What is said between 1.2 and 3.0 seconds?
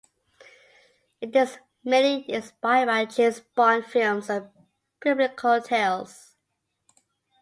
It is mainly inspired